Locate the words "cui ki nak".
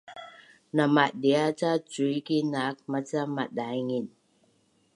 1.91-2.75